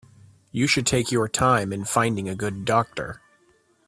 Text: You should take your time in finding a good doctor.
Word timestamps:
You 0.51 0.65
should 0.65 0.87
take 0.87 1.11
your 1.11 1.27
time 1.27 1.71
in 1.71 1.85
finding 1.85 2.27
a 2.27 2.33
good 2.33 2.65
doctor. 2.65 3.21